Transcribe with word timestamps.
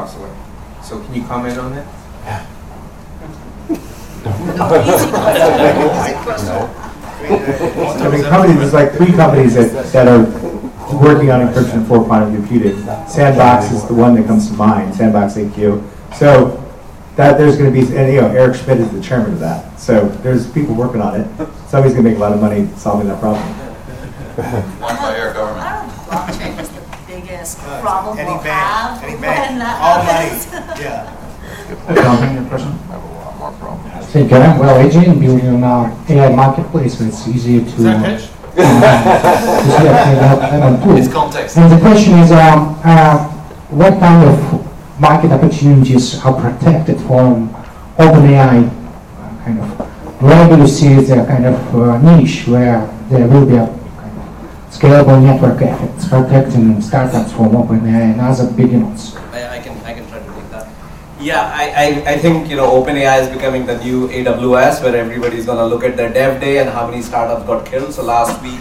away. 0.00 0.32
So 0.82 1.02
can 1.04 1.14
you 1.14 1.24
comment 1.24 1.58
on 1.58 1.72
that? 1.74 1.86
I 7.32 8.08
mean, 8.10 8.24
companies, 8.24 8.56
there's 8.56 8.72
like 8.72 8.92
three 8.92 9.12
companies 9.12 9.54
that, 9.54 9.92
that 9.92 10.08
are 10.08 10.24
working 10.96 11.30
on 11.30 11.40
encryption 11.46 11.86
for 11.86 12.04
quantum 12.04 12.34
computing. 12.34 12.76
Sandbox 13.06 13.70
is 13.72 13.86
the 13.86 13.94
one 13.94 14.14
that 14.14 14.26
comes 14.26 14.48
to 14.48 14.54
mind, 14.54 14.94
Sandbox 14.94 15.34
AQ. 15.34 15.86
So 16.14 16.56
that 17.16 17.38
there's 17.38 17.56
going 17.56 17.72
to 17.72 17.80
be, 17.80 17.96
and 17.96 18.12
you 18.12 18.20
know, 18.20 18.28
Eric 18.28 18.56
Schmidt 18.56 18.80
is 18.80 18.90
the 18.90 19.00
chairman 19.00 19.34
of 19.34 19.40
that. 19.40 19.78
So 19.78 20.08
there's 20.22 20.50
people 20.50 20.74
working 20.74 21.00
on 21.00 21.20
it. 21.20 21.26
Somebody's 21.68 21.92
going 21.92 22.04
to 22.04 22.10
make 22.10 22.16
a 22.16 22.20
lot 22.20 22.32
of 22.32 22.40
money 22.40 22.68
solving 22.76 23.06
that 23.08 23.20
problem. 23.20 23.42
One 24.80 24.96
by 24.96 25.20
our 25.20 25.34
government. 25.34 25.66
I 25.66 26.26
don't 26.26 26.34
think 26.36 26.54
blockchain 26.56 26.60
is 26.60 26.68
the 26.70 26.80
biggest 27.54 27.68
Uh, 27.68 27.80
problem 27.80 28.18
any 28.18 28.30
we'll 28.30 28.42
bank, 28.42 29.00
have 29.00 29.04
any 29.04 29.20
bank, 29.20 29.62
all 29.80 30.00
happens. 30.00 30.52
money, 30.52 30.82
yeah. 30.82 31.16
Comment, 32.02 32.34
your 32.34 32.44
question? 32.48 32.78
I 32.88 32.92
have 32.92 33.04
a 33.04 33.14
lot 33.14 33.38
more 33.38 33.52
problems. 33.52 34.06
Thank 34.06 34.30
you. 34.30 34.38
Well, 34.38 34.84
AJ 34.84 35.20
building 35.20 35.46
an 35.46 35.64
uh, 35.64 36.04
AI 36.08 36.34
marketplace, 36.34 36.98
so 36.98 37.04
it's 37.04 37.28
easier 37.28 37.60
to. 37.60 37.66
Is 37.66 37.82
that 37.84 38.04
pitch? 38.04 38.28
to 38.50 38.62
see 39.70 39.84
that 39.84 40.50
kind 40.50 40.74
of. 40.74 40.98
It's 40.98 41.08
context. 41.12 41.56
And 41.56 41.72
the 41.72 41.78
question 41.78 42.18
is, 42.18 42.32
um, 42.32 42.78
uh, 42.84 43.28
what 43.70 43.98
kind 44.00 44.28
of 44.28 45.00
market 45.00 45.30
opportunities 45.32 46.18
are 46.24 46.34
protected 46.34 46.98
from 47.02 47.50
OpenAI 47.98 48.66
uh, 48.66 49.44
kind 49.44 49.60
of? 49.60 49.66
Where 50.20 50.48
do 50.48 50.60
you 50.60 50.68
see 50.68 50.94
the 50.94 51.24
kind 51.26 51.46
of 51.46 51.74
uh, 51.74 51.98
niche 51.98 52.46
where 52.46 52.86
there 53.08 53.26
will 53.26 53.46
be 53.46 53.54
a 53.56 53.66
kind 53.66 53.70
of 53.70 53.79
scalable 54.70 55.22
network 55.22 55.60
effects 55.62 56.08
protecting 56.08 56.80
startups 56.80 57.32
from 57.32 57.50
OpenAI 57.52 58.12
and 58.12 58.20
other 58.20 58.50
beginners? 58.50 59.16
I, 59.32 59.56
I 59.56 59.60
can 59.60 59.76
I 59.84 59.94
can 59.94 60.08
try 60.08 60.18
to 60.18 60.24
take 60.34 60.50
that. 60.50 60.68
Yeah, 61.20 61.42
I, 61.54 61.64
I, 61.84 62.12
I 62.12 62.18
think 62.18 62.48
you 62.48 62.56
know 62.56 62.68
OpenAI 62.70 63.20
is 63.22 63.28
becoming 63.28 63.66
the 63.66 63.76
new 63.84 64.08
AWS 64.08 64.82
where 64.82 64.96
everybody's 64.96 65.44
gonna 65.44 65.66
look 65.66 65.84
at 65.84 65.96
their 65.96 66.10
dev 66.12 66.40
day 66.40 66.58
and 66.60 66.70
how 66.70 66.86
many 66.88 67.02
startups 67.02 67.44
got 67.46 67.66
killed. 67.66 67.92
So 67.92 68.02
last 68.04 68.40
week, 68.42 68.60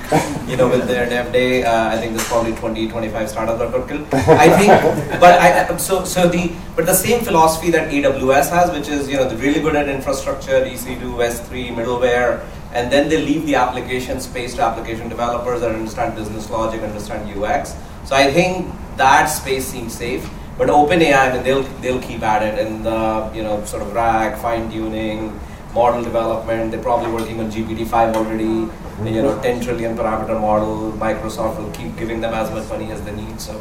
you 0.50 0.58
know, 0.58 0.68
with 0.68 0.86
their 0.88 1.08
dev 1.08 1.32
day, 1.32 1.64
uh, 1.64 1.88
I 1.90 1.98
think 1.98 2.16
there's 2.18 2.28
probably 2.28 2.54
20, 2.56 2.90
25 2.90 3.30
startups 3.30 3.60
that 3.60 3.72
got 3.72 3.88
killed. 3.88 4.08
I 4.14 4.50
think, 4.58 5.20
but 5.22 5.40
I- 5.40 5.78
so 5.78 6.04
so 6.04 6.28
the 6.28 6.52
but 6.76 6.86
the 6.86 6.94
same 6.94 7.24
philosophy 7.24 7.72
that 7.72 7.90
AWS 7.92 8.50
has, 8.50 8.72
which 8.78 8.90
is 8.90 9.08
you 9.08 9.16
know 9.18 9.30
they're 9.30 9.38
really 9.38 9.62
good 9.62 9.76
at 9.78 9.88
infrastructure, 9.88 10.66
EC2, 10.66 11.16
S3, 11.32 11.70
middleware, 11.74 12.42
and 12.74 12.92
then 12.92 13.10
they 13.10 13.22
leave 13.22 13.46
the 13.46 13.56
application 13.56 14.20
space 14.20 14.56
to 14.56 14.62
application 14.62 15.10
developers 15.10 15.62
that 15.62 15.72
understand 15.72 16.16
business 16.16 16.50
logic, 16.50 16.82
understand 16.82 17.30
UX. 17.36 17.76
So 18.06 18.16
I 18.16 18.32
think 18.32 18.72
that 18.98 19.26
space 19.26 19.66
seems 19.66 19.94
safe. 19.94 20.30
But 20.58 20.68
OpenAI, 20.68 21.32
I 21.32 21.34
mean, 21.34 21.44
they'll 21.44 21.64
they'll 21.82 22.02
keep 22.02 22.22
at 22.22 22.44
it 22.44 22.68
and 22.68 22.86
uh, 22.86 23.32
you 23.34 23.44
know 23.44 23.64
sort 23.66 23.82
of 23.82 23.94
RAG, 23.94 24.38
fine 24.42 24.70
tuning, 24.70 25.40
model 25.74 26.04
development. 26.04 26.72
They're 26.72 26.82
probably 26.82 27.12
working 27.12 27.40
on 27.40 27.50
GPT-5 27.50 28.16
already. 28.16 28.68
You 29.10 29.22
know, 29.22 29.42
10 29.42 29.62
trillion 29.62 29.96
parameter 29.96 30.40
model. 30.40 30.92
Microsoft 30.92 31.58
will 31.58 31.72
keep 31.72 31.96
giving 31.96 32.20
them 32.20 32.34
as 32.34 32.52
much 32.52 32.68
money 32.68 32.92
as 32.92 33.02
they 33.04 33.16
need. 33.16 33.40
So 33.40 33.56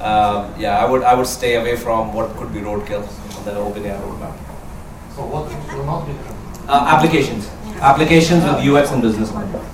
um, 0.00 0.54
yeah, 0.58 0.78
I 0.78 0.88
would 0.88 1.02
I 1.02 1.14
would 1.14 1.26
stay 1.26 1.56
away 1.56 1.76
from 1.76 2.14
what 2.14 2.36
could 2.36 2.52
be 2.52 2.60
roadkill 2.60 3.02
on 3.36 3.44
the 3.44 3.52
OpenAI 3.52 4.00
roadmap. 4.00 4.36
So 5.16 5.26
what 5.26 5.50
will 5.74 5.84
not 5.84 6.06
be 6.06 6.12
Uh, 6.68 6.84
applications, 6.94 7.48
applications 7.80 8.44
with 8.44 8.64
UX 8.64 8.90
and 8.92 9.02
business. 9.02 9.32
model. 9.32 9.64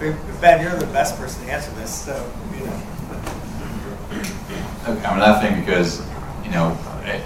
Ben, 0.41 0.63
you're 0.63 0.77
the 0.77 0.87
best 0.87 1.17
person 1.17 1.45
to 1.45 1.53
answer 1.53 1.71
this, 1.73 2.05
so, 2.05 2.33
you 2.57 2.67
know. 2.67 2.83
Okay, 4.89 5.05
I'm 5.05 5.21
laughing 5.21 5.61
because, 5.61 6.03
you 6.45 6.51
know, 6.51 6.77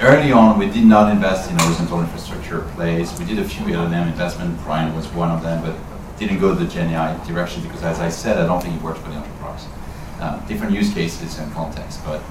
early 0.00 0.32
on 0.32 0.58
we 0.58 0.70
did 0.70 0.84
not 0.84 1.10
invest 1.10 1.50
in 1.50 1.58
horizontal 1.58 2.00
infrastructure 2.00 2.60
plays. 2.74 3.18
We 3.18 3.24
did 3.24 3.38
a 3.38 3.44
few 3.44 3.64
LLM 3.64 4.08
investment. 4.08 4.58
Brian 4.64 4.94
was 4.94 5.06
one 5.08 5.30
of 5.30 5.42
them, 5.42 5.62
but 5.62 5.74
didn't 6.18 6.38
go 6.38 6.54
the 6.54 6.66
Gen 6.66 6.92
AI 6.92 7.16
direction 7.26 7.62
because, 7.62 7.82
as 7.82 8.00
I 8.00 8.08
said, 8.08 8.38
I 8.38 8.46
don't 8.46 8.62
think 8.62 8.76
it 8.76 8.82
works 8.82 9.00
for 9.00 9.08
the 9.08 9.16
enterprise. 9.16 9.66
Uh, 10.20 10.38
different 10.46 10.72
use 10.72 10.92
cases 10.92 11.38
and 11.38 11.52
context, 11.52 12.00
but 12.04 12.22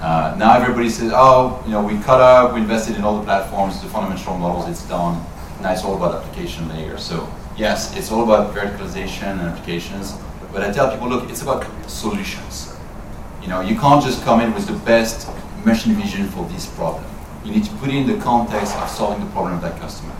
uh, 0.00 0.34
now 0.38 0.56
everybody 0.58 0.88
says, 0.88 1.12
oh, 1.14 1.62
you 1.64 1.72
know, 1.72 1.82
we 1.82 1.98
cut 2.00 2.20
up, 2.20 2.54
we 2.54 2.60
invested 2.60 2.96
in 2.96 3.04
all 3.04 3.18
the 3.18 3.24
platforms, 3.24 3.80
the 3.82 3.88
fundamental 3.88 4.36
models, 4.36 4.68
it's 4.68 4.86
done. 4.88 5.24
Now 5.60 5.72
it's 5.72 5.84
all 5.84 5.96
about 5.96 6.22
application 6.22 6.68
layer. 6.68 6.96
So 6.96 7.28
yes, 7.60 7.94
it's 7.94 8.10
all 8.10 8.24
about 8.24 8.54
verticalization 8.54 9.38
and 9.38 9.42
applications, 9.42 10.14
but 10.50 10.62
I 10.62 10.72
tell 10.72 10.90
people, 10.90 11.08
look, 11.08 11.28
it's 11.28 11.42
about 11.42 11.66
solutions. 11.88 12.74
You 13.42 13.48
know, 13.48 13.60
you 13.60 13.78
can't 13.78 14.02
just 14.02 14.24
come 14.24 14.40
in 14.40 14.54
with 14.54 14.66
the 14.66 14.78
best 14.84 15.28
machine 15.64 15.94
vision 15.94 16.26
for 16.28 16.46
this 16.48 16.66
problem. 16.66 17.04
You 17.44 17.52
need 17.52 17.64
to 17.64 17.70
put 17.72 17.90
it 17.90 17.96
in 17.96 18.06
the 18.06 18.16
context 18.24 18.74
of 18.76 18.88
solving 18.88 19.24
the 19.24 19.30
problem 19.32 19.54
of 19.54 19.62
that 19.62 19.78
customer. 19.78 20.16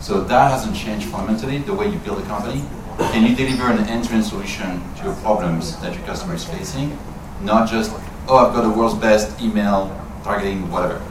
So 0.00 0.24
that 0.24 0.50
hasn't 0.50 0.74
changed 0.74 1.06
fundamentally, 1.08 1.58
the 1.58 1.74
way 1.74 1.90
you 1.90 1.98
build 1.98 2.22
a 2.22 2.26
company. 2.26 2.64
Can 3.12 3.26
you 3.26 3.36
deliver 3.36 3.70
an 3.70 3.86
end-to-end 3.86 4.24
solution 4.24 4.82
to 4.96 5.04
your 5.04 5.14
problems 5.16 5.78
that 5.82 5.94
your 5.94 6.04
customer 6.06 6.34
is 6.34 6.44
facing? 6.44 6.98
Not 7.42 7.68
just, 7.68 7.92
oh, 8.26 8.38
I've 8.38 8.54
got 8.54 8.62
the 8.62 8.70
world's 8.70 8.94
best 8.94 9.40
email 9.40 9.94
targeting 10.24 10.70
whatever. 10.70 11.09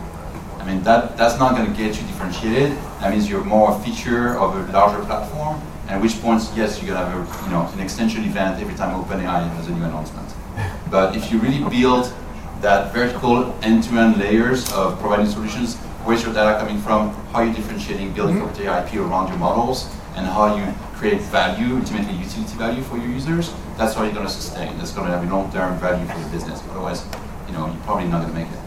I 0.69 0.74
mean, 0.74 0.84
that, 0.84 1.18
that's 1.18 1.40
not 1.40 1.56
going 1.56 1.66
to 1.66 1.75
get 1.75 2.00
you 2.00 2.06
differentiated. 2.06 2.78
That 3.02 3.12
means 3.12 3.28
you're 3.28 3.44
more 3.44 3.72
a 3.72 3.80
feature 3.80 4.38
of 4.38 4.56
a 4.56 4.72
larger 4.72 5.03
platform, 5.03 5.59
at 5.88 6.00
which 6.00 6.22
point, 6.22 6.44
yes, 6.56 6.78
you're 6.78 6.94
going 6.94 7.03
to 7.03 7.09
have 7.09 7.41
a, 7.41 7.46
you 7.46 7.50
know, 7.50 7.68
an 7.74 7.80
extension 7.80 8.24
event 8.24 8.62
every 8.62 8.75
time 8.75 8.94
OpenAI 8.94 9.50
has 9.56 9.68
a 9.68 9.72
new 9.72 9.84
announcement. 9.84 10.31
But 10.91 11.16
if 11.16 11.31
you 11.31 11.40
really 11.40 11.68
build 11.72 12.13
that 12.62 12.94
vertical 12.94 13.52
end-to-end 13.63 14.18
layers 14.18 14.72
of 14.74 15.00
providing 15.00 15.25
solutions, 15.25 15.75
where's 16.06 16.22
your 16.24 16.34
data 16.35 16.59
coming 16.59 16.79
from, 16.79 17.16
how 17.31 17.40
are 17.40 17.46
you 17.46 17.53
differentiating, 17.53 18.13
building 18.13 18.35
mm-hmm. 18.35 18.53
proprietary 18.53 19.02
IP 19.02 19.09
around 19.09 19.29
your 19.29 19.40
models, 19.40 19.90
and 20.18 20.28
how 20.28 20.56
you 20.56 20.72
create 20.94 21.19
value, 21.34 21.78
ultimately 21.78 22.13
utility 22.13 22.56
value 22.58 22.84
for 22.84 22.97
your 22.97 23.08
users, 23.08 23.56
that's 23.75 23.96
how 23.96 24.03
you're 24.03 24.13
going 24.13 24.28
to 24.28 24.31
sustain. 24.31 24.78
That's 24.78 24.91
going 24.91 25.08
to 25.08 25.18
have 25.18 25.25
a 25.25 25.34
long-term 25.34 25.79
value 25.79 26.06
for 26.06 26.19
the 26.19 26.29
business. 26.29 26.62
Otherwise, 26.69 27.03
you 27.47 27.53
know, 27.53 27.66
you're 27.66 27.84
probably 27.85 28.06
not 28.06 28.22
going 28.22 28.34
to 28.34 28.40
make 28.40 28.52
it. 28.53 28.59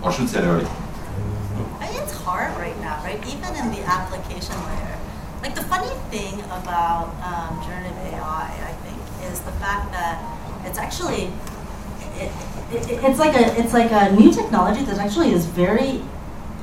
Or 0.00 0.12
should 0.12 0.28
say 0.28 0.38
early. 0.38 0.70
I 1.80 1.86
think 1.86 2.02
it's 2.02 2.12
hard 2.12 2.56
right 2.56 2.78
now, 2.80 3.02
right? 3.04 3.20
Even 3.26 3.54
in 3.56 3.70
the 3.70 3.82
application 3.86 4.56
layer. 4.66 4.98
Like 5.42 5.54
the 5.54 5.62
funny 5.62 5.92
thing 6.10 6.40
about 6.50 7.12
um, 7.22 7.62
generative 7.62 7.96
AI, 7.98 8.48
I 8.48 8.72
think, 8.82 9.30
is 9.30 9.40
the 9.40 9.52
fact 9.52 9.92
that 9.92 10.18
it's 10.64 10.78
actually 10.78 11.30
it, 12.16 12.30
it, 12.72 13.04
it's 13.04 13.18
like 13.18 13.34
a 13.34 13.60
it's 13.60 13.72
like 13.74 13.90
a 13.92 14.14
new 14.14 14.32
technology 14.32 14.84
that 14.84 14.98
actually 14.98 15.32
is 15.32 15.44
very 15.46 16.02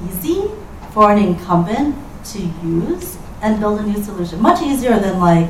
easy 0.08 0.50
for 0.94 1.12
an 1.12 1.20
incumbent 1.20 1.96
to 2.26 2.40
use 2.64 3.18
and 3.42 3.60
build 3.60 3.80
a 3.80 3.84
new 3.84 4.02
solution. 4.02 4.42
Much 4.42 4.62
easier 4.62 4.98
than 5.00 5.20
like 5.20 5.50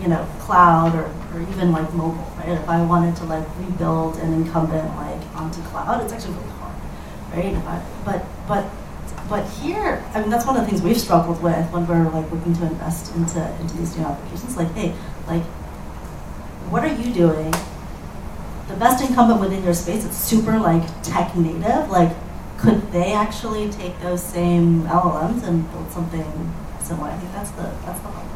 you 0.00 0.08
know 0.08 0.26
cloud 0.40 0.94
or, 0.94 1.04
or 1.34 1.42
even 1.50 1.72
like 1.72 1.92
mobile, 1.94 2.26
right? 2.38 2.50
If 2.50 2.68
I 2.68 2.82
wanted 2.84 3.16
to 3.16 3.24
like 3.24 3.46
rebuild 3.58 4.16
an 4.18 4.32
incumbent 4.32 4.88
like 4.96 5.20
onto 5.36 5.60
cloud, 5.62 6.02
it's 6.02 6.12
actually 6.12 6.34
right? 7.34 7.82
But 8.04 8.24
but 8.48 8.64
but 9.28 9.48
here, 9.60 10.04
I 10.14 10.20
mean, 10.20 10.30
that's 10.30 10.46
one 10.46 10.56
of 10.56 10.62
the 10.62 10.68
things 10.68 10.82
we've 10.82 11.00
struggled 11.00 11.42
with 11.42 11.70
when 11.72 11.86
we're 11.86 12.08
like 12.10 12.30
looking 12.30 12.54
to 12.56 12.66
invest 12.66 13.14
into 13.16 13.40
into 13.60 13.76
these 13.76 13.96
new 13.96 14.04
applications. 14.04 14.56
Like, 14.56 14.72
hey, 14.74 14.94
like, 15.26 15.42
what 16.70 16.84
are 16.84 16.94
you 16.94 17.12
doing? 17.12 17.50
The 18.68 18.76
best 18.78 19.02
incumbent 19.06 19.40
within 19.40 19.62
your 19.64 19.74
space, 19.74 20.04
it's 20.04 20.16
super 20.16 20.58
like 20.58 20.82
tech 21.02 21.36
native. 21.36 21.90
Like, 21.90 22.12
could 22.58 22.92
they 22.92 23.12
actually 23.12 23.70
take 23.70 23.98
those 24.00 24.22
same 24.22 24.82
LLMs 24.84 25.42
and 25.44 25.70
build 25.72 25.90
something 25.90 26.52
similar? 26.80 27.10
I 27.10 27.16
think 27.18 27.32
that's 27.32 27.50
the 27.52 27.62
that's 27.84 28.00
the 28.00 28.08
problem. 28.08 28.28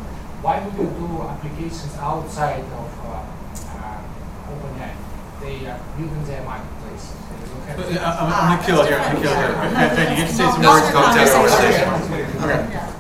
Why 0.43 0.61
do 0.61 0.69
you 0.77 0.89
do 0.89 1.23
applications 1.23 1.95
outside 1.99 2.61
of 2.63 2.89
uh, 3.05 3.25
uh, 3.79 4.53
OpenAI? 4.53 4.93
They 5.41 5.67
are 5.67 5.81
building 5.97 6.25
their 6.25 6.43
marketplace. 6.45 7.13
They 7.31 7.37
look 7.53 7.66
at 7.66 7.66
Uh, 7.66 7.66
I'm, 7.79 8.33
I'm 8.33 8.57
gonna 8.57 8.67
kill 8.67 8.85
here. 8.85 8.97
I'm 8.99 9.17
gonna 9.17 9.27
kill 9.27 9.37
here. 9.37 9.51
Okay, 9.93 10.11
you 10.11 10.17
get 10.17 10.29
to 10.29 10.35
say 10.35 10.45
some 10.45 10.63
words. 10.63 10.91
Context 10.91 11.33
conversation. 11.35 11.89
conversation. 11.89 12.43
Okay. 12.43 12.71
Yeah. 12.73 12.93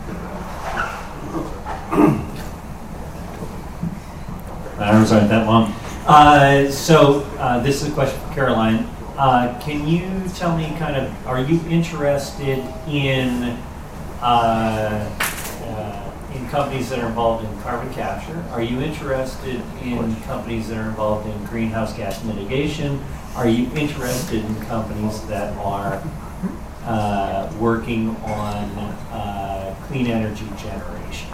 I 4.78 4.92
represent 4.92 5.28
that 5.30 5.46
one. 5.46 5.72
Uh, 6.06 6.70
so 6.70 7.22
uh, 7.38 7.60
this 7.60 7.82
is 7.82 7.88
a 7.88 7.92
question 7.92 8.20
for 8.20 8.34
Carolin. 8.34 8.86
Uh, 9.16 9.58
can 9.62 9.88
you 9.88 10.28
tell 10.34 10.56
me 10.56 10.66
kind 10.78 10.94
of, 10.94 11.26
are 11.26 11.40
you 11.40 11.58
interested 11.68 12.58
in 12.86 13.58
uh, 14.20 15.10
uh, 15.62 16.12
in 16.34 16.46
companies 16.50 16.90
that 16.90 16.98
are 16.98 17.06
involved 17.06 17.44
in 17.44 17.60
carbon 17.62 17.92
capture? 17.94 18.44
Are 18.50 18.62
you 18.62 18.82
interested 18.82 19.62
in 19.82 20.14
companies 20.22 20.68
that 20.68 20.76
are 20.76 20.88
involved 20.90 21.26
in 21.26 21.44
greenhouse 21.46 21.94
gas 21.96 22.22
mitigation? 22.24 23.02
Are 23.36 23.48
you 23.48 23.70
interested 23.76 24.44
in 24.44 24.56
companies 24.62 25.24
that 25.26 25.54
are 25.58 26.02
uh, 26.84 27.52
working 27.60 28.16
on 28.16 28.70
uh, 29.12 29.76
clean 29.86 30.06
energy 30.06 30.46
generation? 30.56 31.30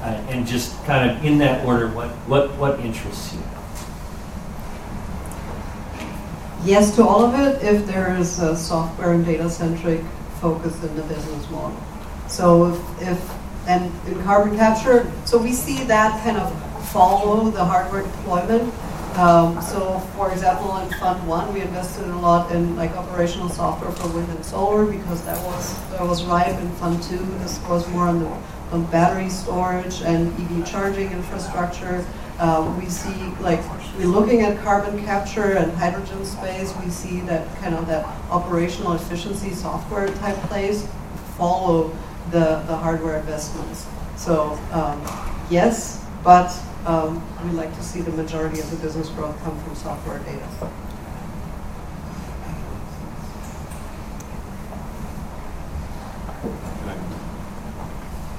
Uh, 0.00 0.22
and 0.28 0.46
just 0.46 0.82
kind 0.84 1.10
of 1.10 1.24
in 1.24 1.38
that 1.38 1.66
order, 1.66 1.88
what, 1.88 2.10
what, 2.28 2.54
what 2.56 2.80
interests 2.80 3.34
you? 3.34 3.42
yes 6.62 6.94
to 6.94 7.02
all 7.02 7.24
of 7.24 7.34
it 7.34 7.62
if 7.62 7.86
there 7.86 8.14
is 8.16 8.38
a 8.40 8.56
software 8.56 9.12
and 9.12 9.24
data-centric 9.24 10.02
focus 10.40 10.82
in 10.82 10.94
the 10.94 11.02
business 11.04 11.50
model. 11.50 11.78
So 12.28 12.74
if, 12.74 13.02
if 13.02 13.30
and 13.66 13.92
in 14.08 14.22
carbon 14.24 14.56
capture, 14.56 15.10
so 15.24 15.38
we 15.38 15.52
see 15.52 15.84
that 15.84 16.22
kind 16.24 16.36
of 16.36 16.88
follow 16.90 17.50
the 17.50 17.64
hardware 17.64 18.02
deployment. 18.02 18.72
Um, 19.20 19.60
so, 19.60 19.98
for 20.16 20.32
example, 20.32 20.74
in 20.78 20.88
Fund 20.94 21.28
One, 21.28 21.52
we 21.52 21.60
invested 21.60 22.08
a 22.08 22.16
lot 22.16 22.50
in 22.52 22.74
like 22.74 22.92
operational 22.92 23.50
software 23.50 23.92
for 23.92 24.08
wind 24.14 24.30
and 24.30 24.42
solar 24.42 24.86
because 24.86 25.22
that 25.26 25.36
was 25.44 25.90
that 25.90 26.00
was 26.00 26.24
ripe. 26.24 26.58
In 26.58 26.70
Fund 26.76 27.02
Two, 27.02 27.18
this 27.40 27.60
was 27.68 27.86
more 27.88 28.08
on 28.08 28.20
the 28.20 28.38
on 28.72 28.86
battery 28.86 29.28
storage 29.28 30.00
and 30.00 30.32
EV 30.40 30.66
charging 30.66 31.12
infrastructure. 31.12 32.02
Uh, 32.38 32.74
we 32.80 32.86
see 32.86 33.14
like 33.40 33.60
we're 33.98 34.06
looking 34.06 34.40
at 34.40 34.58
carbon 34.64 35.04
capture 35.04 35.52
and 35.58 35.70
hydrogen 35.72 36.24
space. 36.24 36.74
We 36.82 36.88
see 36.88 37.20
that 37.28 37.46
kind 37.58 37.74
of 37.74 37.86
that 37.88 38.06
operational 38.30 38.94
efficiency 38.94 39.50
software 39.50 40.08
type 40.08 40.36
plays 40.48 40.88
follow 41.36 41.94
the, 42.30 42.62
the 42.66 42.74
hardware 42.74 43.18
investments. 43.18 43.86
So 44.16 44.58
um, 44.72 44.98
yes, 45.50 46.02
but 46.24 46.48
um, 46.86 47.22
we 47.44 47.50
like 47.50 47.74
to 47.76 47.82
see 47.82 48.00
the 48.00 48.10
majority 48.12 48.60
of 48.60 48.70
the 48.70 48.76
business 48.76 49.08
growth 49.10 49.38
come 49.42 49.58
from 49.62 49.74
software 49.74 50.18
data. 50.20 50.46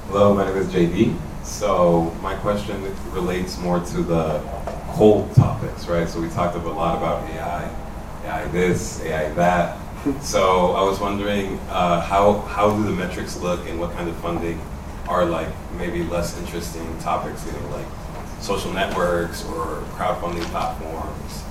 Hello, 0.07 0.33
my 0.33 0.45
name 0.45 0.57
is 0.57 0.67
JD. 0.67 1.17
So 1.43 2.13
my 2.21 2.35
question 2.35 2.83
relates 3.11 3.57
more 3.57 3.79
to 3.79 4.01
the 4.01 4.39
cold 4.89 5.33
topics, 5.35 5.87
right? 5.87 6.07
So 6.07 6.19
we 6.19 6.29
talked 6.29 6.55
a 6.55 6.59
lot 6.59 6.97
about 6.97 7.29
AI, 7.29 7.69
AI 8.25 8.45
this, 8.47 9.01
AI 9.01 9.31
that. 9.33 9.77
So 10.21 10.71
I 10.71 10.81
was 10.81 10.99
wondering 10.99 11.59
uh, 11.69 12.01
how 12.01 12.39
how 12.41 12.75
do 12.75 12.83
the 12.83 12.89
metrics 12.89 13.37
look 13.37 13.69
and 13.69 13.79
what 13.79 13.91
kind 13.93 14.09
of 14.09 14.15
funding 14.17 14.59
are 15.07 15.25
like 15.25 15.47
maybe 15.77 16.01
less 16.03 16.35
interesting 16.39 16.97
topics, 16.99 17.45
you 17.45 17.51
know, 17.51 17.69
like 17.69 17.85
social 18.41 18.71
networks 18.73 19.45
or 19.45 19.83
crowdfunding 19.93 20.43
platforms 20.51 21.43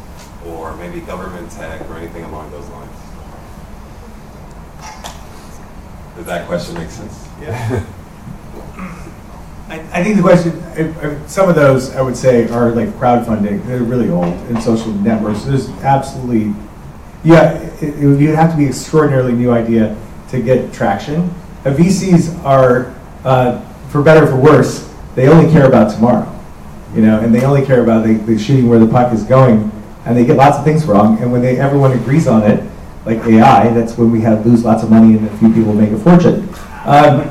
or 0.46 0.76
maybe 0.76 1.00
government 1.00 1.50
tech 1.50 1.88
or 1.88 1.96
anything 1.96 2.24
along 2.24 2.50
those 2.50 2.68
lines. 2.68 2.96
Does 6.16 6.26
that 6.26 6.46
question 6.46 6.74
make 6.74 6.90
sense? 6.90 7.28
Yeah. 7.40 7.84
I, 9.70 10.02
think 10.02 10.16
the 10.16 10.22
question, 10.22 11.28
some 11.28 11.48
of 11.48 11.54
those 11.54 11.94
I 11.94 12.02
would 12.02 12.16
say 12.16 12.48
are 12.48 12.72
like 12.72 12.88
crowdfunding. 12.90 13.64
They're 13.66 13.82
really 13.82 14.10
old 14.10 14.24
and 14.24 14.60
social 14.60 14.92
networks. 14.92 15.44
There's 15.44 15.68
absolutely, 15.82 16.54
yeah, 17.22 17.52
it, 17.52 17.82
it, 17.82 17.98
you'd 18.00 18.34
have 18.34 18.50
to 18.50 18.56
be 18.56 18.64
an 18.64 18.70
extraordinarily 18.70 19.32
new 19.32 19.52
idea 19.52 19.96
to 20.30 20.42
get 20.42 20.72
traction. 20.72 21.32
VCs 21.62 22.42
are, 22.44 22.92
uh, 23.24 23.60
for 23.90 24.02
better 24.02 24.24
or 24.24 24.28
for 24.28 24.36
worse, 24.36 24.92
they 25.14 25.28
only 25.28 25.50
care 25.52 25.66
about 25.66 25.92
tomorrow, 25.92 26.26
you 26.94 27.02
know, 27.02 27.20
and 27.20 27.34
they 27.34 27.44
only 27.44 27.64
care 27.64 27.82
about 27.82 28.06
the, 28.06 28.14
the 28.14 28.38
shooting 28.38 28.68
where 28.68 28.78
the 28.78 28.86
puck 28.86 29.12
is 29.12 29.22
going, 29.22 29.70
and 30.04 30.16
they 30.16 30.24
get 30.24 30.36
lots 30.36 30.58
of 30.58 30.64
things 30.64 30.84
wrong. 30.86 31.20
And 31.22 31.30
when 31.30 31.42
they 31.42 31.58
everyone 31.58 31.92
agrees 31.92 32.26
on 32.26 32.42
it, 32.42 32.68
like 33.04 33.18
AI, 33.18 33.72
that's 33.72 33.96
when 33.96 34.10
we 34.10 34.20
have 34.22 34.44
lose 34.44 34.64
lots 34.64 34.82
of 34.82 34.90
money 34.90 35.16
and 35.16 35.26
a 35.26 35.36
few 35.38 35.52
people 35.52 35.72
make 35.72 35.90
a 35.90 35.98
fortune. 35.98 36.48
Um, 36.84 37.30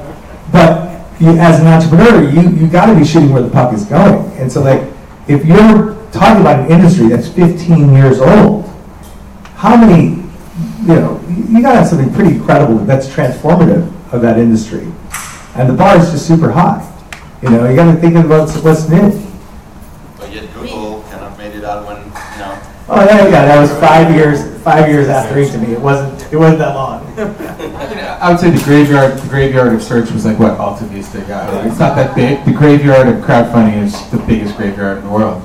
but 0.52 0.90
you, 1.22 1.30
as 1.38 1.60
an 1.60 1.68
entrepreneur, 1.68 2.30
you 2.30 2.50
you 2.50 2.68
got 2.68 2.88
to 2.88 2.96
be 2.98 3.06
shooting 3.06 3.32
where 3.32 3.42
the 3.42 3.50
puck 3.50 3.74
is 3.74 3.86
going. 3.86 4.32
And 4.38 4.52
so, 4.52 4.62
like, 4.62 4.82
if 5.28 5.46
you're 5.46 5.96
talking 6.12 6.42
about 6.42 6.60
an 6.60 6.72
industry 6.72 7.08
that's 7.08 7.28
15 7.28 7.94
years 7.94 8.20
old, 8.20 8.66
how 9.56 9.76
many, 9.76 10.24
you 10.82 10.88
know, 10.88 11.22
you 11.28 11.62
got 11.62 11.74
to 11.74 11.78
have 11.80 11.88
something 11.88 12.12
pretty 12.14 12.40
credible 12.40 12.78
that's 12.86 13.08
transformative 13.08 13.86
of 14.14 14.22
that 14.22 14.40
industry. 14.40 14.88
And 15.56 15.70
the 15.70 15.74
bar 15.74 15.98
is 15.98 16.12
just 16.12 16.28
super 16.28 16.52
high. 16.52 16.86
You 17.42 17.50
know, 17.50 17.70
you 17.70 17.76
got 17.76 17.94
to 17.94 18.00
think 18.00 18.16
about 18.16 18.50
what's 18.64 18.90
new. 18.90 19.12
But 20.18 20.34
yet 20.34 20.54
Google 20.54 21.04
kind 21.04 21.24
of 21.24 21.38
made 21.38 21.56
it 21.56 21.64
out 21.64 21.86
when, 21.86 21.98
you 21.98 22.40
know. 22.40 22.79
Oh, 22.92 23.06
there 23.06 23.18
you 23.24 23.26
go. 23.26 23.32
That 23.32 23.62
was 23.62 23.72
five 23.80 24.16
years. 24.16 24.60
Five 24.64 24.90
years 24.90 25.08
after 25.08 25.40
each 25.40 25.54
of 25.54 25.62
me. 25.62 25.74
It 25.74 25.80
wasn't. 25.80 26.34
It 26.34 26.38
wasn't 26.38 26.60
that 26.60 26.74
long. 26.74 27.06
I 28.20 28.32
would 28.32 28.40
say 28.40 28.50
the 28.50 28.64
graveyard, 28.64 29.18
the 29.18 29.30
graveyard 29.30 29.74
of 29.74 29.84
search 29.84 30.12
was 30.12 30.26
like 30.26 30.40
what 30.40 30.58
AltaVista 30.58 31.28
got. 31.28 31.66
It's 31.68 31.80
not 31.80 31.96
that 31.96 32.16
big. 32.16 32.44
The 32.46 32.52
graveyard 32.52 33.08
of 33.08 33.24
crowdfunding 33.24 33.84
is 33.84 34.10
the 34.10 34.18
biggest 34.18 34.58
graveyard 34.58 34.98
in 34.98 35.04
the 35.06 35.10
world. 35.12 35.44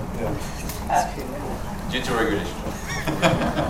Due 1.90 2.00
to 2.00 2.14
regulation. 2.14 2.50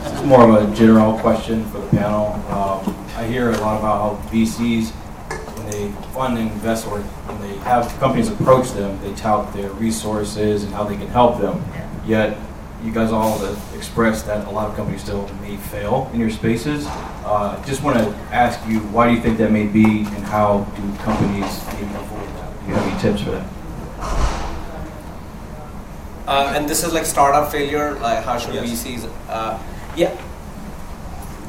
This 0.03 0.13
is 0.13 0.23
more 0.25 0.49
of 0.49 0.73
a 0.73 0.75
general 0.75 1.19
question 1.19 1.65
for 1.67 1.79
the 1.81 1.89
panel. 1.89 2.33
Um, 2.51 3.07
I 3.17 3.27
hear 3.27 3.51
a 3.51 3.57
lot 3.59 3.79
about 3.81 4.21
how 4.21 4.31
VCs, 4.31 4.91
when 4.91 5.71
they 5.71 5.91
fund 6.13 6.39
and 6.39 6.51
invest 6.51 6.87
or 6.87 7.01
when 7.01 7.41
they 7.43 7.57
have 7.59 7.89
companies 7.99 8.29
approach 8.31 8.71
them, 8.71 8.99
they 9.03 9.13
tout 9.15 9.53
their 9.53 9.71
resources 9.73 10.63
and 10.63 10.73
how 10.73 10.85
they 10.85 10.97
can 10.97 11.09
help 11.09 11.41
them. 11.41 11.63
Yet 12.07 12.39
you 12.85 12.93
guys 12.93 13.11
all 13.11 13.39
have 13.39 13.75
expressed 13.75 14.27
that 14.27 14.47
a 14.47 14.51
lot 14.51 14.69
of 14.69 14.77
companies 14.77 15.01
still 15.01 15.27
may 15.41 15.57
fail 15.57 16.11
in 16.13 16.21
your 16.21 16.31
spaces. 16.31 16.85
Uh, 17.25 17.61
just 17.65 17.83
want 17.83 17.97
to 17.97 18.05
ask 18.31 18.61
you, 18.69 18.81
why 18.93 19.09
do 19.09 19.15
you 19.15 19.21
think 19.21 19.39
that 19.39 19.51
may 19.51 19.67
be, 19.67 20.01
and 20.05 20.25
how 20.25 20.65
do 20.77 20.83
companies 21.03 21.65
maybe 21.73 21.95
avoid 21.95 22.29
that? 22.37 22.61
Do 22.61 22.69
you 22.69 22.75
have 22.75 22.87
any 22.87 23.01
tips 23.01 23.23
for 23.23 23.31
that? 23.31 23.47
Uh, 26.27 26.53
and 26.55 26.69
this 26.69 26.85
is 26.85 26.93
like 26.93 27.07
startup 27.07 27.51
failure. 27.51 27.95
Like 27.95 28.23
how 28.25 28.39
should 28.39 28.55
yes. 28.55 28.85
VCs? 28.85 29.11
Uh, 29.29 29.59
yeah. 29.97 30.15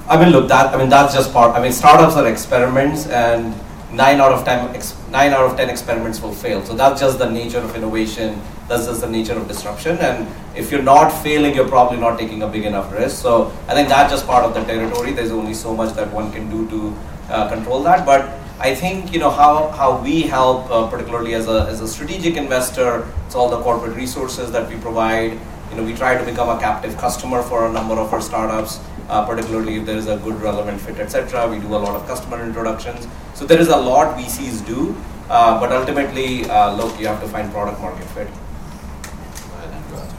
I 0.08 0.18
mean, 0.24 0.32
look, 0.32 0.48
that 0.50 0.74
I 0.74 0.78
mean 0.78 0.90
that's 0.90 1.14
just 1.14 1.34
part. 1.34 1.56
I 1.56 1.62
mean, 1.62 1.72
startups 1.72 2.16
are 2.16 2.28
experiments, 2.28 3.08
and 3.08 3.54
nine 3.96 4.20
out 4.20 4.32
of 4.32 4.48
ex, 4.76 4.96
nine 5.10 5.32
out 5.32 5.46
of 5.50 5.58
ten 5.58 5.70
experiments 5.70 6.22
will 6.22 6.34
fail. 6.34 6.64
So 6.66 6.76
that's 6.76 7.00
just 7.00 7.18
the 7.20 7.30
nature 7.30 7.60
of 7.60 7.76
innovation 7.76 8.42
that's 8.68 8.88
just 8.88 9.02
the 9.02 9.10
nature 9.10 9.34
of 9.34 9.48
disruption. 9.48 9.98
And 10.00 10.28
if 10.56 10.72
you're 10.72 10.82
not 10.82 11.10
failing, 11.10 11.54
you're 11.56 11.68
probably 11.68 12.00
not 12.00 12.18
taking 12.18 12.42
a 12.42 12.48
big 12.48 12.66
enough 12.66 12.92
risk. 12.92 13.22
So 13.22 13.54
I 13.68 13.74
think 13.74 13.90
that's 13.90 14.12
just 14.12 14.26
part 14.26 14.44
of 14.44 14.54
the 14.54 14.64
territory. 14.64 15.14
There's 15.14 15.32
only 15.32 15.54
so 15.54 15.76
much 15.76 15.94
that 15.96 16.12
one 16.12 16.32
can 16.32 16.50
do 16.50 16.68
to 16.70 16.96
uh, 17.30 17.50
control 17.50 17.84
that. 17.84 18.06
But 18.06 18.30
I 18.60 18.74
think 18.74 19.14
you 19.14 19.20
know 19.20 19.30
how, 19.30 19.70
how 19.70 20.02
we 20.02 20.24
help, 20.24 20.70
uh, 20.72 20.88
particularly 20.90 21.36
as 21.36 21.48
a, 21.48 21.68
as 21.70 21.82
a 21.82 21.88
strategic 21.88 22.38
investor. 22.38 23.08
It's 23.28 23.36
all 23.36 23.50
the 23.50 23.62
corporate 23.62 23.96
resources 23.96 24.52
that 24.52 24.68
we 24.68 24.78
provide. 24.78 25.34
You 25.70 25.78
know, 25.78 25.84
we 25.84 25.94
try 25.94 26.18
to 26.18 26.24
become 26.24 26.50
a 26.50 26.60
captive 26.60 26.98
customer 26.98 27.44
for 27.44 27.68
a 27.68 27.72
number 27.72 27.96
of 27.96 28.12
our 28.14 28.22
startups. 28.22 28.80
Uh, 29.07 29.24
particularly 29.24 29.75
if 29.75 29.86
there 29.86 29.98
is 29.98 30.07
a 30.07 30.18
good 30.18 30.34
relevant 30.42 30.81
fit, 30.81 30.98
etc. 30.98 31.48
We 31.48 31.60
do 31.60 31.68
a 31.68 31.78
lot 31.78 31.96
of 31.96 32.07
customer 32.07 32.44
introductions. 32.44 33.07
So 33.36 33.46
there 33.46 33.60
is 33.60 33.68
a 33.68 33.78
lot 33.78 34.18
VCs 34.18 34.65
do, 34.65 34.96
uh, 35.30 35.60
but 35.60 35.72
ultimately, 35.72 36.50
uh, 36.50 36.75
look, 36.75 37.00
you 37.00 37.06
have 37.06 37.22
to 37.22 37.27
find 37.27 37.51
product 37.51 37.80
market 37.82 38.06
fit. 38.15 38.27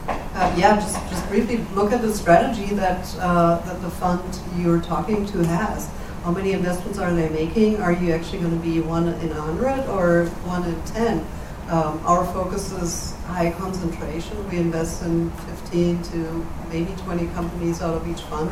Uh, 0.07 0.55
yeah, 0.55 0.75
just, 0.75 0.95
just 1.09 1.27
briefly 1.27 1.57
look 1.73 1.91
at 1.91 2.01
the 2.01 2.13
strategy 2.13 2.73
that, 2.75 3.13
uh, 3.19 3.59
that 3.65 3.81
the 3.81 3.89
fund 3.89 4.23
you're 4.55 4.79
talking 4.79 5.25
to 5.25 5.43
has. 5.43 5.89
How 6.23 6.31
many 6.31 6.53
investments 6.53 6.97
are 6.97 7.13
they 7.13 7.27
making? 7.27 7.81
Are 7.81 7.91
you 7.91 8.13
actually 8.13 8.39
going 8.39 8.51
to 8.51 8.63
be 8.63 8.79
one 8.79 9.07
in 9.07 9.31
hundred 9.31 9.85
or 9.89 10.27
one 10.45 10.63
in 10.63 10.81
ten? 10.83 11.25
Um, 11.69 11.99
our 12.05 12.23
focus 12.25 12.71
is 12.71 13.13
high 13.25 13.51
concentration. 13.51 14.49
We 14.49 14.57
invest 14.57 15.03
in 15.03 15.29
15 15.31 16.01
to 16.03 16.47
maybe 16.69 16.93
20 17.03 17.27
companies 17.27 17.81
out 17.81 17.93
of 17.93 18.07
each 18.07 18.21
fund. 18.21 18.49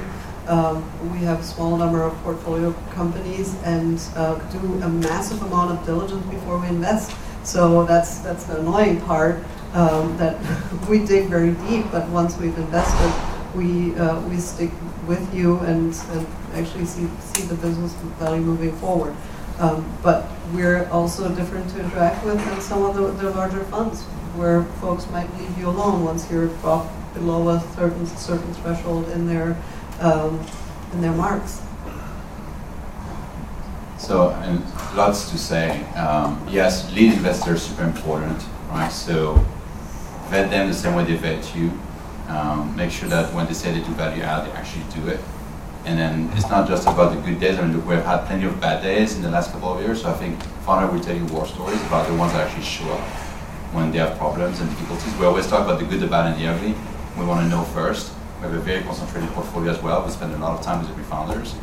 Um, 0.47 0.83
we 1.13 1.19
have 1.19 1.39
a 1.39 1.43
small 1.43 1.77
number 1.77 2.03
of 2.03 2.13
portfolio 2.23 2.73
companies 2.91 3.55
and 3.63 4.01
uh, 4.17 4.35
do 4.51 4.59
a 4.83 4.89
massive 4.89 5.41
amount 5.43 5.71
of 5.71 5.85
diligence 5.85 6.25
before 6.25 6.59
we 6.59 6.67
invest. 6.67 7.15
So 7.43 7.85
that's 7.85 8.19
that's 8.19 8.43
the 8.45 8.59
annoying 8.59 8.99
part 9.01 9.37
um, 9.73 10.17
that 10.17 10.35
we 10.89 11.05
dig 11.05 11.29
very 11.29 11.53
deep, 11.69 11.85
but 11.91 12.09
once 12.09 12.37
we've 12.37 12.57
invested, 12.57 13.13
we 13.55 13.95
uh, 13.95 14.19
we 14.27 14.37
stick 14.37 14.71
with 15.07 15.33
you 15.33 15.59
and, 15.59 15.95
and 16.11 16.27
actually 16.53 16.85
see 16.85 17.07
see 17.19 17.43
the 17.43 17.55
business 17.55 17.93
value 18.19 18.41
moving 18.41 18.73
forward. 18.73 19.15
Um, 19.59 19.97
but 20.03 20.29
we're 20.53 20.87
also 20.89 21.33
different 21.33 21.69
to 21.71 21.79
interact 21.79 22.25
with 22.25 22.43
than 22.43 22.61
some 22.61 22.83
of 22.83 22.95
the, 22.95 23.07
the 23.23 23.29
larger 23.31 23.63
funds, 23.65 24.03
where 24.35 24.63
folks 24.81 25.09
might 25.11 25.33
leave 25.39 25.57
you 25.57 25.69
alone 25.69 26.03
once 26.03 26.29
you're 26.29 26.47
dropped 26.59 26.91
below 27.13 27.47
a 27.49 27.61
certain 27.75 28.05
certain 28.05 28.53
threshold 28.55 29.07
in 29.09 29.27
their 29.27 29.57
um, 30.01 30.45
in 30.91 31.01
their 31.01 31.13
marks. 31.13 31.61
So, 33.97 34.31
and 34.31 34.61
lots 34.95 35.31
to 35.31 35.37
say. 35.37 35.81
Um, 35.93 36.45
yes, 36.49 36.93
lead 36.93 37.13
investors 37.13 37.63
super 37.63 37.83
important, 37.83 38.43
right? 38.69 38.91
So 38.91 39.35
vet 40.29 40.49
them 40.49 40.67
the 40.67 40.73
same 40.73 40.95
way 40.95 41.05
they 41.05 41.15
vet 41.15 41.55
you. 41.55 41.71
Um, 42.27 42.75
make 42.75 42.91
sure 42.91 43.07
that 43.09 43.33
when 43.33 43.45
they 43.45 43.53
say 43.53 43.71
they 43.71 43.85
do 43.85 43.93
value 43.93 44.21
add, 44.21 44.45
they 44.45 44.51
actually 44.51 44.83
do 44.93 45.07
it. 45.07 45.19
And 45.85 45.99
then 45.99 46.29
it's 46.33 46.49
not 46.49 46.67
just 46.67 46.87
about 46.87 47.15
the 47.15 47.21
good 47.21 47.39
days. 47.39 47.59
I 47.59 47.65
mean, 47.65 47.85
we've 47.85 48.03
had 48.03 48.25
plenty 48.25 48.45
of 48.45 48.59
bad 48.59 48.81
days 48.81 49.15
in 49.15 49.21
the 49.21 49.29
last 49.29 49.51
couple 49.51 49.71
of 49.71 49.81
years. 49.81 50.01
So 50.01 50.09
I 50.09 50.13
think 50.13 50.41
founder 50.65 50.91
will 50.91 50.99
tell 50.99 51.15
you 51.15 51.25
war 51.25 51.45
stories 51.45 51.79
about 51.85 52.07
the 52.07 52.15
ones 52.15 52.33
that 52.33 52.47
actually 52.47 52.63
show 52.63 52.89
up 52.91 53.01
when 53.71 53.91
they 53.91 53.99
have 53.99 54.17
problems 54.17 54.61
and 54.61 54.69
difficulties. 54.71 55.13
We 55.17 55.25
always 55.25 55.45
talk 55.47 55.63
about 55.63 55.79
the 55.79 55.85
good, 55.85 55.99
the 55.99 56.07
bad, 56.07 56.31
and 56.31 56.41
the 56.41 56.47
ugly. 56.47 56.73
We 57.17 57.25
want 57.25 57.41
to 57.41 57.47
know 57.47 57.63
first. 57.65 58.13
We 58.37 58.47
have 58.47 58.53
a 58.53 58.59
very 58.59 58.83
concentrated 58.83 59.29
portfolio 59.29 59.71
as 59.71 59.81
well. 59.81 60.03
We 60.03 60.11
spend 60.11 60.33
a 60.33 60.37
lot 60.37 60.57
of 60.57 60.65
time 60.65 60.81
with 60.81 60.89
every 60.89 61.03
founders. 61.03 61.53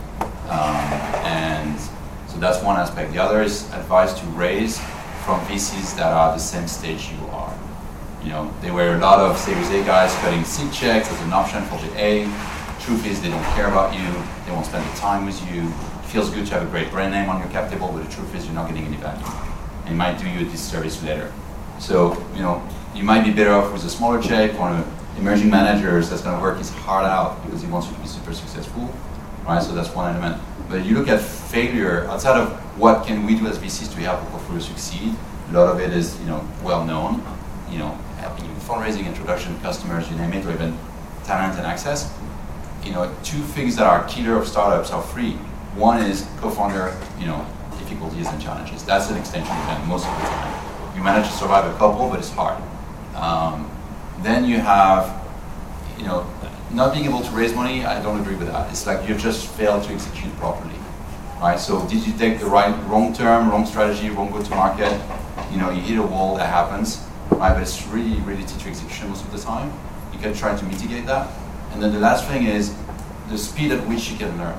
Um, 0.49 0.77
and 1.25 1.81
so 2.29 2.39
that's 2.39 2.63
one 2.63 2.79
aspect. 2.79 3.13
The 3.13 3.19
other 3.19 3.43
is 3.43 3.71
advice 3.73 4.19
to 4.21 4.27
raise 4.27 4.79
from 5.25 5.41
VCs 5.47 5.97
that 5.97 6.13
are 6.13 6.33
the 6.33 6.39
same 6.39 6.69
stage 6.69 7.11
you 7.11 7.27
are. 7.29 7.53
You 8.23 8.31
know, 8.31 8.55
there 8.61 8.73
were 8.73 8.95
a 8.95 8.99
lot 8.99 9.19
of 9.19 9.37
Series 9.37 9.69
A 9.71 9.83
guys 9.85 10.15
cutting 10.17 10.45
seed 10.45 10.73
checks 10.73 11.11
as 11.11 11.21
an 11.23 11.33
option 11.33 11.63
for 11.65 11.79
the 11.79 11.93
A. 11.99 12.25
Truth 12.83 13.07
is, 13.07 13.23
they 13.23 13.31
don't 13.31 13.45
care 13.55 13.69
about 13.69 13.95
you. 13.95 14.07
They 14.45 14.51
won't 14.51 14.67
spend 14.67 14.85
the 14.91 14.97
time 14.99 15.25
with 15.25 15.41
you. 15.49 15.63
It 15.63 16.07
feels 16.07 16.31
good 16.31 16.47
to 16.47 16.55
have 16.55 16.67
a 16.67 16.71
great 16.71 16.91
brand 16.91 17.13
name 17.13 17.31
on 17.31 17.39
your 17.39 17.49
cap 17.51 17.71
table, 17.71 17.93
but 17.93 18.05
the 18.05 18.13
truth 18.13 18.35
is, 18.35 18.45
you're 18.45 18.55
not 18.55 18.69
getting 18.69 18.85
any 18.85 18.97
value. 18.97 19.25
And 19.85 19.95
it 19.95 19.97
might 19.97 20.19
do 20.19 20.29
you 20.29 20.45
a 20.47 20.51
disservice 20.51 21.01
later. 21.05 21.33
So, 21.79 22.15
you 22.35 22.43
know, 22.43 22.61
you 22.93 23.05
might 23.05 23.25
be 23.25 23.31
better 23.33 23.53
off 23.53 23.73
with 23.73 23.85
a 23.85 23.89
smaller 23.89 24.21
check 24.21 24.59
or 24.59 24.69
an 24.69 24.85
emerging 25.17 25.49
managers 25.49 26.11
that's 26.11 26.23
going 26.23 26.37
to 26.37 26.43
work 26.43 26.59
his 26.59 26.71
heart 26.71 27.05
out 27.05 27.45
because 27.45 27.63
he 27.63 27.69
wants 27.69 27.89
you 27.89 27.95
to 27.95 28.01
be 28.01 28.09
super 28.09 28.35
successful, 28.35 28.93
right? 29.47 29.63
So 29.63 29.75
that's 29.77 29.95
one 29.95 30.13
element. 30.13 30.43
But 30.69 30.85
you 30.85 30.97
look 30.97 31.07
at 31.07 31.21
failure 31.21 32.07
outside 32.09 32.37
of 32.37 32.53
what 32.77 33.07
can 33.07 33.25
we 33.25 33.37
do 33.37 33.47
as 33.47 33.59
VCs 33.59 33.95
to 33.95 34.01
help 34.01 34.23
a 34.23 34.25
portfolio 34.27 34.61
succeed. 34.61 35.15
A 35.51 35.53
lot 35.53 35.69
of 35.69 35.81
it 35.81 35.93
is, 35.93 36.19
you 36.21 36.27
know, 36.27 36.45
well 36.65 36.85
known. 36.85 37.23
You 37.71 37.79
know, 37.79 37.91
helping 38.19 38.45
you 38.45 38.51
fundraising, 38.57 39.07
introduction, 39.07 39.59
customers, 39.61 40.11
you 40.11 40.17
name 40.17 40.33
it, 40.33 40.45
or 40.45 40.53
even 40.53 40.77
talent 41.25 41.57
and 41.59 41.67
access. 41.67 42.13
You 42.85 42.93
know, 42.93 43.15
two 43.23 43.41
things 43.41 43.77
that 43.77 43.87
are 43.87 44.05
killer 44.09 44.37
of 44.37 44.47
startups 44.47 44.91
are 44.91 45.03
free. 45.03 45.33
One 45.75 46.03
is 46.03 46.27
co-founder, 46.39 46.99
you 47.19 47.27
know, 47.27 47.47
difficulties 47.79 48.27
and 48.29 48.43
challenges. 48.43 48.85
That's 48.85 49.09
an 49.11 49.17
extension 49.17 49.57
event 49.57 49.87
most 49.87 50.07
of 50.07 50.15
the 50.19 50.27
time. 50.27 50.97
You 50.97 51.03
manage 51.03 51.29
to 51.31 51.37
survive 51.37 51.73
a 51.73 51.79
couple, 51.79 52.09
but 52.11 52.19
it's 52.19 52.31
hard. 52.31 52.63
Um, 53.15 53.71
then 54.21 54.45
you 54.45 54.59
have, 54.59 55.25
you 55.97 56.05
know, 56.05 56.27
not 56.73 56.93
being 56.93 57.05
able 57.05 57.21
to 57.23 57.31
raise 57.31 57.55
money. 57.55 57.85
I 57.85 58.03
don't 58.03 58.21
agree 58.21 58.37
with 58.37 58.49
that. 58.49 58.71
It's 58.71 58.87
like 58.87 59.09
you've 59.09 59.21
just 59.21 59.47
failed 59.47 59.85
to 59.85 59.93
execute 59.95 60.35
properly, 60.37 60.75
right? 61.41 61.59
So 61.59 61.87
did 61.89 62.07
you 62.07 62.13
take 62.15 62.41
the 62.41 62.47
right, 62.47 62.75
wrong 62.89 63.13
term, 63.13 63.51
wrong 63.51 63.65
strategy, 63.65 64.11
wrong 64.11 64.31
go-to-market? 64.31 65.01
You 65.51 65.59
know, 65.59 65.71
you 65.71 65.81
hit 65.81 65.99
a 65.99 66.03
wall. 66.03 66.37
That 66.37 66.49
happens, 66.49 67.07
right? 67.31 67.53
But 67.53 67.63
it's 67.63 67.87
really 67.87 68.21
related 68.23 68.59
to 68.59 68.69
execution 68.69 69.09
most 69.09 69.25
of 69.25 69.33
the 69.33 69.39
time. 69.39 69.73
You 70.13 70.19
can 70.19 70.35
try 70.35 70.57
to 70.57 70.65
mitigate 70.65 71.07
that. 71.07 71.29
And 71.73 71.83
then 71.83 71.93
the 71.93 72.01
last 72.01 72.27
thing 72.27 72.45
is 72.45 72.75
the 73.29 73.39
speed 73.39 73.73
at 73.73 73.87
which 73.89 74.11
you 74.11 74.19
can 74.19 74.37
learn. 74.39 74.59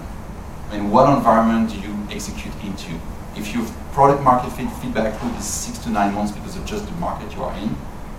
I 0.69 0.77
mean, 0.77 0.89
what 0.89 1.15
environment 1.15 1.69
do 1.69 1.79
you 1.79 1.95
execute 2.09 2.53
into? 2.63 2.99
If 3.35 3.53
your 3.53 3.65
product 3.93 4.23
market 4.23 4.51
fit 4.51 4.69
feedback 4.81 5.21
loop 5.21 5.37
is 5.37 5.45
six 5.45 5.77
to 5.79 5.89
nine 5.89 6.13
months 6.13 6.31
because 6.31 6.55
of 6.55 6.65
just 6.65 6.85
the 6.85 6.93
market 6.93 7.31
you 7.35 7.43
are 7.43 7.55
in, 7.57 7.75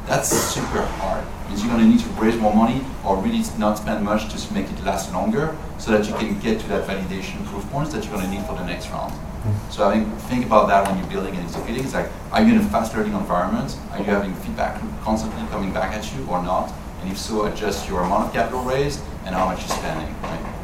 that's 0.07 0.29
super 0.29 0.83
hard. 0.83 1.25
It 1.25 1.49
means 1.49 1.65
you're 1.65 1.73
going 1.73 1.83
to 1.85 1.89
need 1.89 2.01
to 2.01 2.09
raise 2.21 2.37
more 2.37 2.55
money 2.55 2.85
or 3.05 3.17
really 3.17 3.43
not 3.59 3.79
spend 3.79 4.05
much 4.05 4.29
to 4.33 4.55
make 4.55 4.71
it 4.71 4.85
last 4.85 5.13
longer 5.13 5.57
so 5.79 5.93
that 5.93 6.07
you 6.07 6.15
can 6.15 6.39
get 6.41 6.61
to 6.61 6.69
that 6.69 6.87
validation 6.87 7.45
proof 7.47 7.69
points 7.71 7.93
that 7.93 8.05
you're 8.05 8.13
going 8.13 8.27
to 8.27 8.31
need 8.31 8.45
for 8.47 8.55
the 8.55 8.65
next 8.65 8.91
round. 8.91 9.13
Mm-hmm. 9.13 9.71
So 9.71 9.89
I 9.89 9.95
think, 9.95 10.19
think 10.29 10.47
about 10.47 10.69
that 10.69 10.87
when 10.87 10.99
you're 10.99 11.09
building 11.09 11.35
and 11.37 11.45
executing. 11.45 11.85
It's 11.85 11.95
like, 11.95 12.11
are 12.33 12.43
you 12.43 12.55
in 12.55 12.61
a 12.61 12.65
fast 12.69 12.95
learning 12.95 13.15
environment? 13.15 13.77
Are 13.93 13.99
you 13.99 14.05
having 14.05 14.35
feedback 14.35 14.81
constantly 15.03 15.47
coming 15.49 15.73
back 15.73 15.93
at 15.95 16.05
you 16.15 16.25
or 16.27 16.43
not? 16.43 16.73
And 17.04 17.12
if 17.12 17.18
so, 17.18 17.44
adjust 17.44 17.87
your 17.87 18.00
amount 18.00 18.28
of 18.28 18.32
capital 18.32 18.62
raised 18.62 18.99
and 19.26 19.34
how 19.34 19.44
much 19.44 19.58
you're 19.58 19.76
spending, 19.76 20.14
right? 20.23 20.54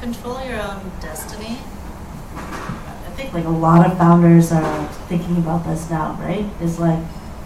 Control 0.00 0.44
your 0.44 0.60
own 0.60 0.90
destiny. 1.00 1.56
I 2.34 3.12
think 3.14 3.32
like 3.32 3.44
a 3.44 3.48
lot 3.48 3.88
of 3.88 3.96
founders 3.96 4.50
are 4.50 4.88
thinking 5.06 5.36
about 5.36 5.64
this 5.64 5.88
now, 5.88 6.18
right? 6.20 6.44
Is 6.60 6.80
like 6.80 6.98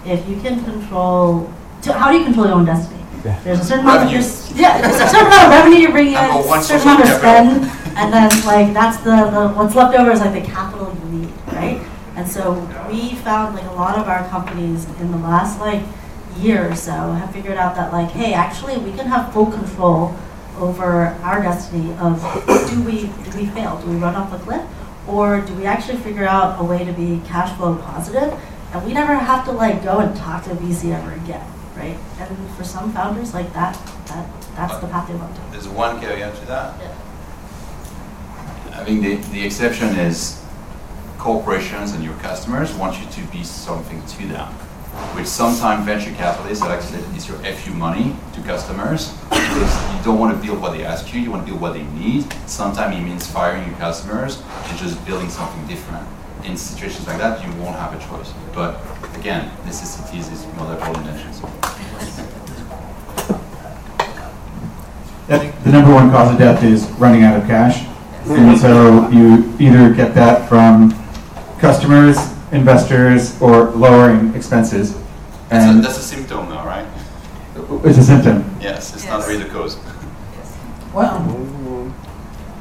if 0.06 0.26
you 0.26 0.40
can 0.40 0.64
control, 0.64 1.52
to, 1.82 1.92
how 1.92 2.10
do 2.10 2.16
you 2.16 2.24
control 2.24 2.46
your 2.46 2.54
own 2.54 2.64
destiny? 2.64 3.04
There's 3.22 3.60
a 3.60 3.64
certain 3.64 3.84
amount 3.84 4.04
of 4.04 4.12
Revenue. 4.12 4.22
there's, 4.22 4.52
yeah, 4.52 4.80
there's 4.80 4.96
a 4.96 5.08
certain 5.08 5.26
amount 5.26 5.44
of 5.44 5.50
revenue 5.50 5.76
you 5.76 5.90
bring 5.90 6.08
in, 6.08 6.14
a 6.14 6.62
certain 6.62 6.88
amount 6.88 7.02
of 7.02 7.08
spend, 7.18 7.64
and 7.98 8.10
then 8.10 8.30
like 8.46 8.72
that's 8.72 8.96
the, 9.04 9.28
the 9.30 9.48
what's 9.48 9.74
left 9.74 9.94
over 9.94 10.10
is 10.10 10.20
like 10.20 10.32
the 10.32 10.50
capital 10.50 10.96
you 11.04 11.18
need, 11.18 11.32
right? 11.48 11.86
And 12.16 12.26
so 12.26 12.54
we 12.88 13.14
found 13.16 13.54
like 13.54 13.66
a 13.66 13.74
lot 13.74 13.98
of 13.98 14.08
our 14.08 14.26
companies 14.30 14.86
in 15.00 15.10
the 15.10 15.18
last 15.18 15.60
like 15.60 15.82
year 16.38 16.70
or 16.70 16.76
so 16.76 16.92
have 16.92 17.32
figured 17.32 17.56
out 17.56 17.74
that 17.76 17.92
like, 17.92 18.10
hey, 18.10 18.32
actually 18.32 18.76
we 18.78 18.92
can 18.92 19.06
have 19.06 19.32
full 19.32 19.46
control 19.46 20.14
over 20.58 21.06
our 21.22 21.42
destiny 21.42 21.92
of 21.98 22.20
do 22.70 22.82
we 22.82 23.06
do 23.30 23.38
we 23.38 23.46
fail? 23.46 23.80
Do 23.80 23.90
we 23.90 23.96
run 23.96 24.14
off 24.14 24.30
the 24.30 24.38
cliff? 24.38 24.64
Or 25.06 25.40
do 25.40 25.54
we 25.54 25.66
actually 25.66 25.98
figure 25.98 26.24
out 26.24 26.60
a 26.60 26.64
way 26.64 26.84
to 26.84 26.92
be 26.92 27.20
cash 27.26 27.54
flow 27.56 27.76
positive? 27.76 28.32
And 28.72 28.84
we 28.84 28.92
never 28.92 29.14
have 29.14 29.44
to 29.46 29.52
like 29.52 29.82
go 29.84 29.98
and 29.98 30.16
talk 30.16 30.44
to 30.44 30.52
a 30.52 30.56
VC 30.56 30.92
ever 30.92 31.12
again, 31.12 31.46
right? 31.76 31.96
And 32.18 32.50
for 32.56 32.64
some 32.64 32.92
founders 32.92 33.34
like 33.34 33.52
that, 33.52 33.74
that 34.06 34.28
that's 34.56 34.78
the 34.78 34.86
path 34.88 35.08
they 35.08 35.14
want 35.14 35.34
to. 35.34 35.42
There's 35.50 35.68
one 35.68 36.00
caveat 36.00 36.34
to 36.36 36.46
that. 36.46 36.80
Yeah. 36.80 36.94
I 38.72 38.84
think 38.84 39.02
the, 39.02 39.16
the 39.32 39.44
exception 39.44 39.88
is 39.96 40.42
corporations 41.18 41.92
and 41.92 42.02
your 42.02 42.14
customers 42.14 42.74
want 42.74 43.00
you 43.00 43.08
to 43.08 43.20
be 43.30 43.44
something 43.44 44.04
to 44.04 44.26
them. 44.26 44.52
Which 45.14 45.26
sometimes 45.26 45.84
venture 45.84 46.12
capitalists 46.12 46.64
actually 46.64 47.00
it's 47.16 47.28
your 47.28 47.38
FU 47.38 47.74
money 47.74 48.16
to 48.34 48.42
customers 48.42 49.12
because 49.30 49.94
you 49.94 50.04
don't 50.04 50.18
want 50.18 50.36
to 50.36 50.46
build 50.46 50.60
what 50.60 50.72
they 50.72 50.84
ask 50.84 51.12
you, 51.12 51.20
you 51.20 51.30
want 51.30 51.44
to 51.44 51.50
build 51.50 51.60
what 51.60 51.74
they 51.74 51.84
need. 51.84 52.24
Sometimes 52.46 52.96
it 52.96 53.00
means 53.00 53.26
firing 53.26 53.66
your 53.68 53.76
customers 53.78 54.42
and 54.66 54.78
just 54.78 55.04
building 55.06 55.30
something 55.30 55.66
different. 55.66 56.06
In 56.44 56.56
situations 56.56 57.06
like 57.06 57.18
that, 57.18 57.44
you 57.44 57.52
won't 57.62 57.76
have 57.76 57.94
a 57.94 57.98
choice. 58.08 58.32
But 58.52 58.80
again, 59.16 59.50
necessities 59.64 60.28
is 60.28 60.46
mother 60.56 60.74
of 60.74 60.82
all 60.82 60.96
inventions. 60.98 61.40
The 65.64 65.72
number 65.72 65.94
one 65.94 66.10
cause 66.10 66.30
of 66.30 66.38
death 66.38 66.62
is 66.62 66.84
running 66.98 67.22
out 67.22 67.40
of 67.40 67.46
cash. 67.46 67.86
And 68.26 68.58
so 68.58 69.08
you 69.08 69.54
either 69.58 69.94
get 69.94 70.14
that 70.14 70.48
from 70.48 70.92
customers, 71.58 72.16
investors, 72.54 73.40
or 73.40 73.70
lowering 73.70 74.34
expenses. 74.34 74.94
That's 75.48 75.64
a, 75.66 75.68
And 75.68 75.84
that's 75.84 75.98
a 75.98 76.02
symptom 76.02 76.48
though, 76.48 76.64
right? 76.64 76.86
it's 77.84 77.98
a 77.98 78.02
symptom. 78.02 78.44
Yes, 78.60 78.94
it's 78.94 79.06
not 79.06 79.26
really 79.26 79.42
the 79.42 79.50
cause. 79.50 79.78
Well, 80.92 81.20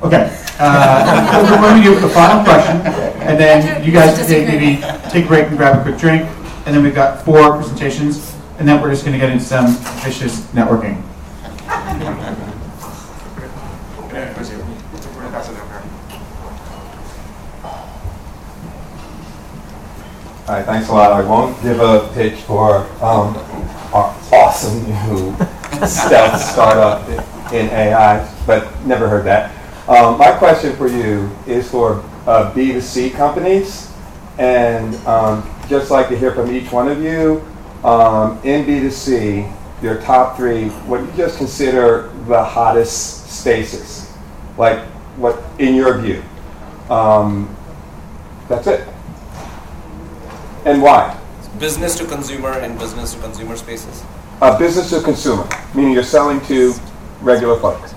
Okay. 0.04 0.38
Uh, 0.60 1.48
We're 1.50 1.62
going 1.62 1.82
to 1.82 1.90
do 1.94 2.00
the 2.00 2.10
final 2.10 2.44
question, 2.44 2.76
and 3.24 3.40
then 3.40 3.84
you 3.86 3.92
guys 3.94 4.18
can 4.18 4.28
take, 4.28 4.46
maybe 4.48 4.82
take 5.10 5.26
a 5.26 5.28
break 5.28 5.48
and 5.48 5.58
grab 5.58 5.80
a 5.80 5.82
quick 5.84 5.98
drink. 5.98 6.24
And 6.66 6.76
then 6.76 6.84
we've 6.84 6.94
got 6.94 7.24
four 7.24 7.56
presentations, 7.56 8.36
and 8.60 8.68
then 8.68 8.82
we're 8.82 8.90
just 8.92 9.06
going 9.06 9.18
to 9.18 9.20
get 9.26 9.32
into 9.32 9.46
some 9.46 9.68
vicious 10.04 10.42
networking. 10.52 11.02
All 20.46 20.56
right, 20.56 20.66
thanks 20.66 20.90
a 20.90 20.92
lot. 20.92 21.14
I 21.14 21.26
won't 21.26 21.56
give 21.64 21.80
a 21.80 22.12
pitch 22.14 22.42
for 22.42 22.80
um, 23.02 23.34
our 23.94 24.14
awesome 24.34 24.84
new 24.84 25.34
stealth 25.88 26.42
startup 26.42 27.08
in 27.54 27.70
AI, 27.70 28.30
but 28.46 28.68
never 28.86 29.08
heard 29.08 29.24
that. 29.24 29.56
Um, 29.88 30.18
my 30.18 30.34
question 30.34 30.76
for 30.76 30.90
you 30.90 31.32
is 31.48 31.72
for 31.72 32.04
uh, 32.28 32.54
B2C 32.54 33.14
companies, 33.14 33.90
and 34.38 34.94
um, 35.08 35.50
just 35.70 35.92
like 35.92 36.10
to 36.10 36.18
hear 36.18 36.36
from 36.36 36.54
each 36.54 36.70
one 36.74 36.90
of 36.90 37.02
you, 37.02 37.42
um, 37.86 38.38
in 38.44 38.66
B2C, 38.66 39.50
your 39.82 40.02
top 40.02 40.36
three, 40.36 40.68
what 40.90 41.00
you 41.00 41.12
just 41.16 41.38
consider 41.38 42.10
the 42.28 42.44
hottest 42.44 43.30
spaces, 43.30 44.12
like 44.58 44.80
what 45.16 45.42
in 45.60 45.74
your 45.74 46.00
view. 46.00 46.22
Um, 46.90 47.56
that's 48.50 48.68
it. 48.68 48.93
And 50.66 50.82
why? 50.82 51.20
Business 51.60 51.96
to 51.98 52.06
consumer 52.06 52.54
and 52.54 52.80
business 52.80 53.14
to 53.14 53.20
consumer 53.20 53.56
spaces. 53.58 54.04
Uh, 54.42 54.58
business 54.58 54.90
to 54.90 55.02
consumer, 55.02 55.48
meaning 55.76 55.94
you're 55.94 56.04
selling 56.04 56.40
to 56.48 56.74
regular 57.22 57.60
folks. 57.60 57.94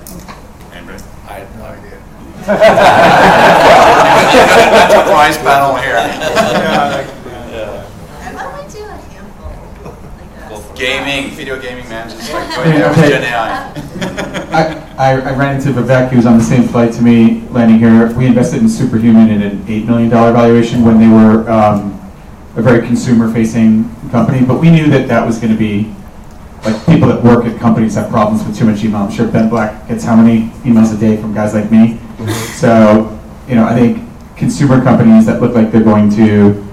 I 1.28 1.40
have 1.40 1.56
no 1.56 1.64
idea. 1.64 1.98
Enterprise 4.96 5.36
panel 5.38 5.76
here. 5.76 5.96
Why 8.32 8.42
don't 8.42 8.64
we 8.64 8.68
do 8.72 8.84
a 8.84 8.86
handful? 9.10 10.74
Gaming, 10.74 11.30
video 11.30 11.60
gaming, 11.60 11.88
man, 11.88 12.08
just 12.08 12.32
like 12.32 12.54
going 12.64 12.70
there 12.70 12.88
with 12.90 12.98
Gen 12.98 13.22
AI. 13.24 13.72
I, 14.52 14.94
I, 14.96 15.20
I 15.20 15.32
ran 15.36 15.56
into 15.56 15.70
Vivek, 15.70 16.10
he 16.10 16.16
was 16.16 16.26
on 16.26 16.38
the 16.38 16.44
same 16.44 16.64
flight 16.68 16.92
to 16.94 17.02
me 17.02 17.42
landing 17.48 17.78
here. 17.78 18.12
We 18.14 18.26
invested 18.26 18.62
in 18.62 18.68
Superhuman 18.68 19.30
at 19.30 19.42
an 19.52 19.58
$8 19.64 19.86
million 19.86 20.10
valuation 20.10 20.84
when 20.84 20.98
they 20.98 21.08
were 21.08 21.48
um, 21.50 21.95
a 22.56 22.62
very 22.62 22.86
consumer-facing 22.86 23.84
company, 24.10 24.44
but 24.44 24.60
we 24.60 24.70
knew 24.70 24.88
that 24.90 25.08
that 25.08 25.24
was 25.24 25.38
going 25.38 25.52
to 25.52 25.58
be, 25.58 25.94
like, 26.64 26.86
people 26.86 27.06
that 27.08 27.22
work 27.22 27.44
at 27.44 27.60
companies 27.60 27.94
have 27.94 28.10
problems 28.10 28.44
with 28.44 28.58
too 28.58 28.64
much 28.64 28.82
email. 28.82 29.02
I'm 29.02 29.10
sure 29.10 29.28
Ben 29.28 29.48
Black 29.48 29.86
gets 29.88 30.04
how 30.04 30.16
many 30.16 30.48
emails 30.64 30.94
a 30.94 30.98
day 30.98 31.16
from 31.20 31.34
guys 31.34 31.54
like 31.54 31.70
me? 31.70 31.98
Mm-hmm. 31.98 32.30
So, 32.54 33.20
you 33.46 33.54
know, 33.54 33.64
I 33.64 33.74
think 33.74 34.02
consumer 34.36 34.82
companies 34.82 35.26
that 35.26 35.40
look 35.40 35.54
like 35.54 35.70
they're 35.70 35.82
going 35.82 36.10
to 36.16 36.66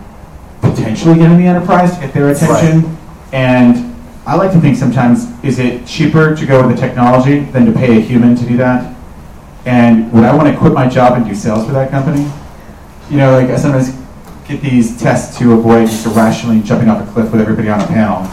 potentially 0.62 1.16
get 1.16 1.30
in 1.30 1.38
the 1.38 1.46
enterprise 1.46 1.96
to 1.96 2.00
get 2.02 2.13
their 2.13 2.30
attention, 2.30 2.98
and 3.34 3.94
I 4.25 4.36
like 4.36 4.54
to 4.54 4.62
think 4.62 4.78
sometimes, 4.78 5.28
is 5.44 5.60
it 5.60 5.86
cheaper 5.86 6.34
to 6.34 6.46
go 6.46 6.66
with 6.66 6.75
the 6.78 6.82
technology 6.82 7.40
than 7.40 7.66
to 7.66 7.74
pay 7.74 7.98
a 7.98 8.00
human 8.00 8.36
to 8.38 8.46
do 8.46 8.56
that? 8.56 8.96
And 9.66 10.12
would 10.13 10.24
I 10.24 10.34
want 10.34 10.48
to 10.48 10.58
quit 10.58 10.72
my 10.72 10.88
job 10.88 11.18
and 11.18 11.25
do 11.25 11.36
sales 11.36 11.66
for 11.66 11.74
that 11.74 11.92
company? 11.92 12.30
You 13.10 13.18
know, 13.18 13.34
like 13.34 13.50
I 13.50 13.58
sometimes 13.58 13.90
get 14.53 14.69
these 14.69 15.00
tests 15.00 15.38
to 15.39 15.53
avoid 15.53 15.88
just 15.88 16.05
irrationally 16.05 16.62
jumping 16.62 16.89
off 16.89 17.07
a 17.07 17.12
cliff 17.12 17.31
with 17.31 17.41
everybody 17.41 17.69
on 17.69 17.81
a 17.81 17.88
panel. 17.88 18.24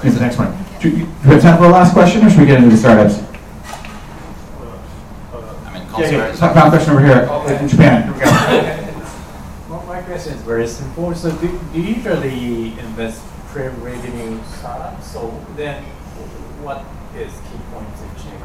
Here's 0.00 0.14
the 0.14 0.20
next 0.20 0.38
one. 0.38 0.56
Do 0.80 0.88
you 0.88 0.96
do 0.96 1.04
we 1.24 1.34
have 1.34 1.42
time 1.42 1.58
for 1.58 1.64
a 1.64 1.68
last 1.68 1.92
question, 1.92 2.24
or 2.24 2.30
should 2.30 2.40
we 2.40 2.46
get 2.46 2.58
into 2.58 2.70
the 2.70 2.76
startups? 2.76 3.18
I 5.66 5.72
mean, 5.72 5.82
Yeah, 5.98 6.10
yeah. 6.10 6.28
concerns. 6.28 6.38
Final 6.40 6.70
question 6.70 6.92
over 6.92 7.04
here 7.04 7.26
oh, 7.30 7.46
in 7.46 7.68
Japan. 7.68 8.02
Here 8.04 8.12
we 8.12 8.20
go. 8.20 8.80
Well, 9.68 9.82
my 9.86 10.02
question 10.02 10.34
is 10.34 10.42
very 10.42 10.68
simple. 10.68 11.14
So 11.14 11.32
do, 11.32 11.48
do 11.72 11.80
you 11.80 11.94
usually 11.96 12.78
invest 12.78 13.22
pre-revenue 13.48 14.38
startups? 14.44 15.10
So 15.10 15.44
then 15.56 15.82
what 16.62 16.84
is 17.16 17.32
key 17.32 17.58
points 17.72 18.00
of 18.02 18.22
change? 18.22 18.43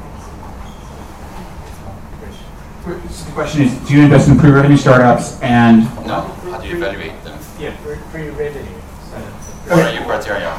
So 2.86 2.94
The 3.26 3.32
question 3.34 3.62
is, 3.64 3.74
do 3.88 3.94
you 3.96 4.04
invest 4.04 4.30
in 4.30 4.38
pre-revenue 4.38 4.78
startups 4.78 5.40
and 5.42 5.84
No, 6.08 6.22
how 6.22 6.60
do 6.60 6.68
you 6.68 6.76
evaluate 6.78 7.24
them? 7.24 7.38
Yeah, 7.60 7.76
pre- 7.84 7.98
pre-revenue. 8.12 8.66
What 8.66 9.80
are 9.86 9.94
your 9.94 10.04
criteria 10.04 10.56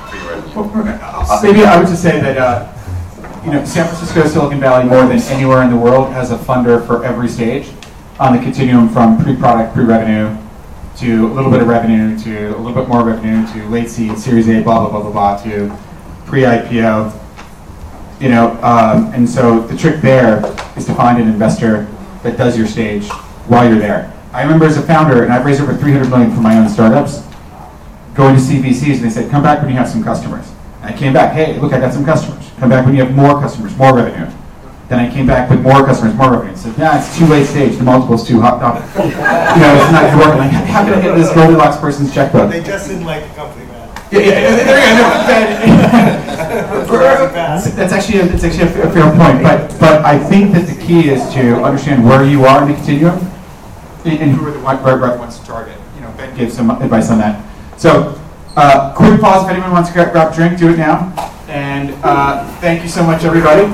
for 0.54 0.68
pre-revenue? 0.68 0.98
Uh, 1.02 1.40
Maybe 1.42 1.64
I 1.64 1.78
would 1.78 1.88
just 1.88 2.02
say 2.02 2.20
that, 2.20 2.36
uh, 2.36 2.72
you 3.44 3.52
know, 3.52 3.64
San 3.64 3.86
Francisco, 3.86 4.26
Silicon 4.28 4.60
Valley, 4.60 4.84
more 4.84 5.06
than 5.06 5.18
anywhere 5.22 5.62
in 5.62 5.70
the 5.70 5.76
world, 5.76 6.12
has 6.12 6.30
a 6.30 6.36
funder 6.36 6.86
for 6.86 7.04
every 7.04 7.28
stage 7.28 7.68
on 8.20 8.36
the 8.36 8.42
continuum 8.42 8.88
from 8.90 9.20
pre-product, 9.22 9.74
pre-revenue, 9.74 10.36
to 10.98 11.26
a 11.26 11.32
little 11.32 11.50
bit 11.50 11.62
of 11.62 11.68
revenue, 11.68 12.18
to 12.18 12.48
a 12.54 12.58
little 12.58 12.74
bit 12.74 12.86
more 12.88 13.02
revenue, 13.02 13.46
to 13.54 13.66
late 13.68 13.88
seed, 13.88 14.18
Series 14.18 14.48
A, 14.48 14.62
blah, 14.62 14.80
blah, 14.80 14.90
blah, 14.90 15.00
blah, 15.02 15.10
blah, 15.10 15.42
to 15.42 15.74
pre-IPO. 16.26 17.18
You 18.20 18.28
know, 18.28 18.50
um, 18.62 19.12
and 19.14 19.28
so 19.28 19.60
the 19.62 19.76
trick 19.76 20.02
there 20.02 20.44
is 20.76 20.84
to 20.84 20.94
find 20.94 21.18
an 21.20 21.26
investor 21.26 21.88
that 22.22 22.36
does 22.36 22.56
your 22.56 22.66
stage 22.66 23.08
while 23.46 23.68
you're 23.68 23.78
there. 23.78 24.12
I 24.32 24.42
remember 24.42 24.66
as 24.66 24.76
a 24.76 24.82
founder, 24.82 25.24
and 25.24 25.32
I've 25.32 25.44
raised 25.44 25.60
over 25.60 25.74
300 25.74 26.08
million 26.08 26.34
for 26.34 26.40
my 26.40 26.56
own 26.58 26.68
startups, 26.68 27.22
going 28.14 28.36
to 28.36 28.40
CVCs 28.40 28.96
and 28.96 29.04
they 29.04 29.10
said, 29.10 29.30
come 29.30 29.42
back 29.42 29.60
when 29.60 29.70
you 29.70 29.76
have 29.76 29.88
some 29.88 30.04
customers. 30.04 30.50
And 30.82 30.94
I 30.94 30.96
came 30.96 31.12
back, 31.12 31.32
hey, 31.32 31.58
look, 31.58 31.72
I 31.72 31.80
got 31.80 31.92
some 31.92 32.04
customers. 32.04 32.50
Come 32.58 32.68
back 32.68 32.84
when 32.84 32.94
you 32.94 33.04
have 33.04 33.14
more 33.14 33.40
customers, 33.40 33.76
more 33.76 33.94
revenue. 33.94 34.30
Then 34.88 34.98
I 34.98 35.08
came 35.12 35.26
back 35.26 35.48
with 35.48 35.62
more 35.62 35.84
customers, 35.86 36.14
more 36.14 36.32
revenue. 36.32 36.56
Said, 36.56 36.76
nah, 36.76 36.98
it's 36.98 37.16
too 37.16 37.26
late 37.26 37.46
stage. 37.46 37.76
The 37.76 37.84
multiple's 37.84 38.26
too 38.26 38.40
hot. 38.40 38.60
You 38.96 39.10
know, 39.62 39.74
it's 39.78 39.92
not 39.92 40.18
working. 40.18 40.38
Like, 40.38 40.50
how 40.50 40.84
can 40.84 40.94
I 40.94 41.00
get 41.00 41.14
this 41.16 41.32
Goldilocks 41.32 41.76
person's 41.76 42.12
checkbook? 42.12 42.50
They 42.50 42.62
just 42.62 42.88
didn't 42.88 43.06
like 43.06 43.22
the 43.28 43.34
company. 43.34 43.69
Yeah, 44.10 44.18
yeah, 44.20 44.40
yeah, 44.40 44.56
there 44.64 44.80
you 44.86 45.74
go. 45.76 46.86
That's 47.76 47.92
actually 47.92 48.20
a, 48.20 48.26
that's 48.26 48.44
actually 48.44 48.64
a 48.64 48.70
fair, 48.70 48.90
fair 48.90 49.10
point. 49.16 49.42
But 49.42 49.78
but 49.78 50.04
I 50.04 50.18
think 50.18 50.52
that 50.52 50.66
the 50.66 50.74
key 50.84 51.08
is 51.10 51.22
to 51.34 51.62
understand 51.62 52.04
where 52.04 52.24
you 52.24 52.44
are 52.44 52.62
in 52.62 52.68
the 52.68 52.74
continuum 52.74 53.18
and, 54.04 54.18
and 54.18 54.32
who 54.32 54.46
are 54.48 54.50
the 54.50 54.58
right, 54.58 54.82
right, 54.82 54.94
right 54.94 55.18
ones 55.18 55.38
to 55.38 55.46
target. 55.46 55.78
You 55.94 56.02
know, 56.02 56.10
Ben 56.16 56.36
gave 56.36 56.52
some 56.52 56.70
advice 56.70 57.10
on 57.10 57.18
that. 57.18 57.44
So 57.78 58.20
uh, 58.56 58.92
quick 58.94 59.20
pause 59.20 59.44
if 59.44 59.50
anyone 59.50 59.70
wants 59.70 59.90
to 59.90 59.94
grab, 59.94 60.12
grab 60.12 60.32
a 60.32 60.34
drink, 60.34 60.58
do 60.58 60.70
it 60.70 60.76
now. 60.76 61.12
And 61.48 61.94
uh, 62.04 62.46
thank 62.60 62.82
you 62.82 62.88
so 62.88 63.04
much, 63.04 63.24
everybody. 63.24 63.64